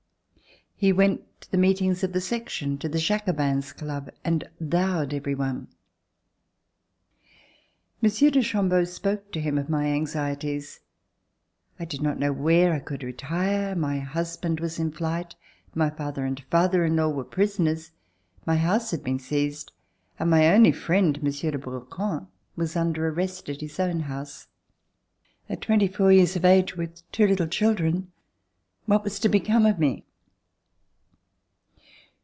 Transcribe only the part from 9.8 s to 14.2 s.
anxie ties. I did not know where I could retire. My